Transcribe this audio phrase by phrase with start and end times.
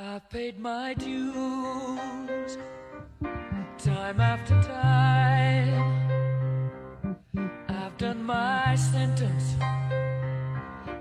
[0.00, 2.58] I've paid my dues
[3.78, 5.96] time after time.
[7.68, 9.56] I've done my sentence,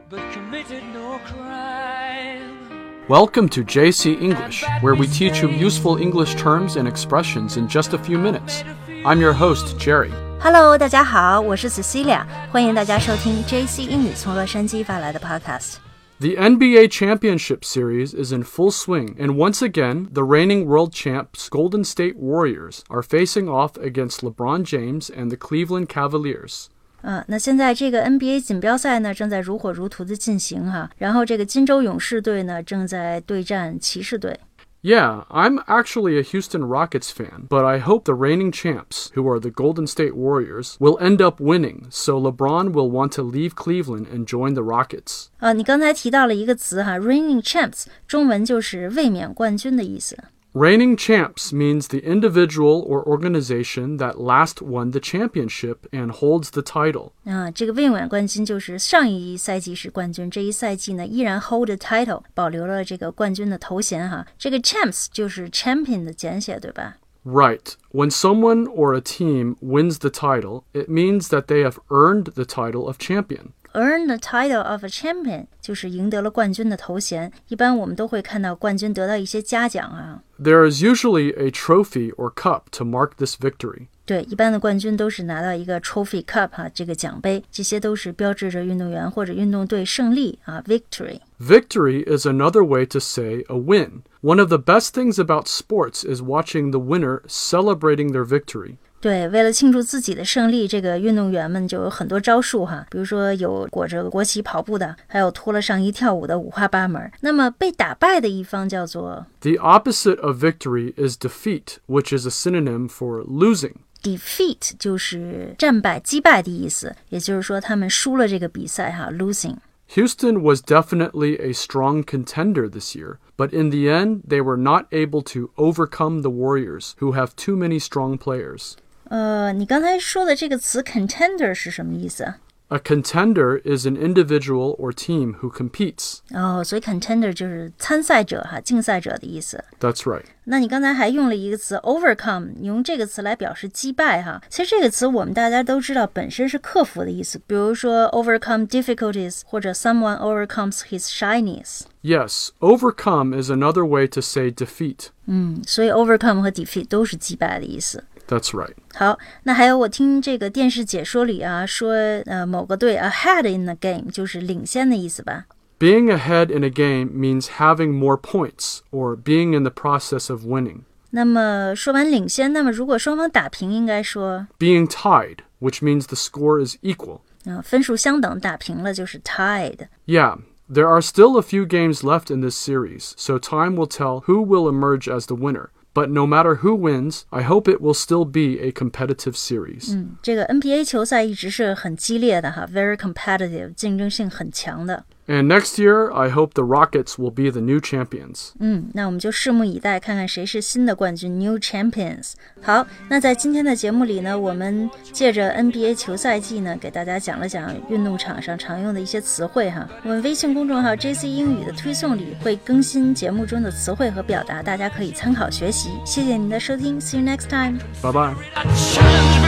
[0.10, 3.06] but committed no crime.
[3.08, 7.94] Welcome to JC English, where we teach you useful English terms and expressions in just
[7.94, 8.64] a few minutes.
[9.06, 10.12] I'm your host, Jerry.
[10.40, 15.76] Hello，大家好，我是 Cecilia，欢迎大家收听 JC 英语从洛杉矶发来的 Podcast。
[16.20, 21.50] The NBA Championship Series is in full swing, and once again, the reigning world champs
[21.50, 26.68] Golden State Warriors are facing off against LeBron James and the Cleveland Cavaliers.
[27.02, 30.90] 嗯，那现在这个 NBA 锦标赛呢，正在如火如荼的进行哈。
[30.98, 34.40] 然后这个金州勇士队呢，正在对战骑士队。
[34.82, 39.40] Yeah, I'm actually a Houston Rockets fan, but I hope the reigning champs, who are
[39.40, 44.06] the Golden State Warriors, will end up winning, so LeBron will want to leave Cleveland
[44.14, 45.30] and join the Rockets.
[45.40, 50.16] 呃，你刚才提到了一个词哈，reigning champs，中文就是卫冕冠军的意思。
[50.54, 56.62] Reigning champs means the individual or organization that last won the championship and holds the
[56.62, 57.12] title.
[57.26, 64.26] 啊，这个卫冕冠军就是上一赛季是冠军，这一赛季呢依然 hold the title，保留了这个冠军的头衔哈。
[64.38, 66.96] 这个 champs 就是 champion 的简写，对吧？
[67.26, 67.74] Right.
[67.92, 72.46] When someone or a team wins the title, it means that they have earned the
[72.46, 73.50] title of champion.
[73.74, 77.32] Earn the title of a champion 就是赢得了冠军的头衔。
[77.50, 80.22] 一般我们都会看到冠军得到一些嘉奖啊。
[80.42, 83.88] There is usually a trophy or cup to mark this victory.
[84.06, 91.20] 对，一般的冠军都是拿到一个 trophy cup 哈、这个奖杯，这些都是标志着运动员或者运动队胜利啊，victory。
[91.40, 94.04] Victory is another way to say a win.
[94.22, 98.78] One of the best things about sports is watching the winner celebrating their victory.
[99.01, 107.11] 对，为了庆祝自己的胜利，这个运动员们就有很多招数哈，比如说有裹着国旗跑步的，还有脱了上衣跳舞的，五花八门。
[107.21, 113.77] 那么被打败的一方叫做 The opposite of victory is defeat, which is a synonym for losing.
[114.03, 119.57] defeat，就是战败、击败的意思，也就是说他们输了这个比赛哈，losing。
[119.95, 125.21] Houston was definitely a strong contender this year, but in the end, they were not able
[125.23, 128.75] to overcome the Warriors, who have too many strong players.
[129.10, 132.38] 呃，你刚才说的这个词 contender 是什么意思啊？
[132.70, 136.18] A contender is an individual or team who competes.
[136.32, 139.64] 哦，所以 contender 就是参赛者哈，竞赛者的意思。
[139.80, 140.24] That's right.
[140.46, 144.42] 那你刚才还用了一个词 overcome，你用这个词来表示击败哈。
[144.50, 151.82] 其实这个词我们大家都知道，本身是克服的意思，比如说 overcome difficulties，或者 someone overcomes his shyness。
[152.02, 155.10] Yes, overcome is another way to say defeat.
[155.28, 158.04] 嗯，所以 overcome 和 defeat 都是击败的意思。
[158.30, 158.74] That's right.
[158.96, 161.94] 好，那还有我听这个电视解说里啊说，
[162.26, 165.46] 呃，某个队 ahead in the game 就是领先的意思吧？
[165.78, 170.46] Being ahead in a game means having more points or being in the process of
[170.46, 170.80] winning.
[171.12, 177.20] 那么说完领先，那么如果双方打平，应该说， Being tied, which means the score is equal.
[177.46, 179.88] 啊、分数相等，打平了就是 tied。
[180.08, 184.24] Yeah, there are still a few games left in this series, so time will tell
[184.26, 185.68] who will emerge as the winner.
[185.94, 189.94] But no matter who wins, I hope it will still be a competitive series.
[189.96, 195.06] 嗯，这个 NBA 球赛一直是很激烈的哈，very competitive，竞争性很强的。
[195.29, 198.51] And next year, I hope the Rockets will be the new champions.
[198.59, 202.33] 嗯，那我们就拭目以待，看看谁是新的冠军，New Champions。
[202.61, 209.89] 好，那在今天的节目里呢，我们借着 NBA 球赛季呢，给大家讲了讲运动场上常用的一些词汇哈。
[210.03, 215.91] 我们微信公众号 JC 英语的推送里会更新节目中的词汇和表达，大家可以参考学习。
[216.05, 217.79] 谢谢您的收听，See you next time。
[218.03, 219.40] Bye bye.